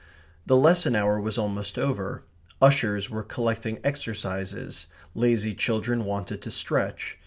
The 0.47 0.55
lesson 0.55 0.95
hour 0.95 1.21
was 1.21 1.37
almost 1.37 1.77
over. 1.77 2.23
Ushers 2.59 3.11
were 3.11 3.21
collecting 3.21 3.77
exercises. 3.83 4.87
Lazy 5.13 5.53
children 5.53 6.05
wanted 6.05 6.41
to 6.41 6.49
stretch. 6.49 7.19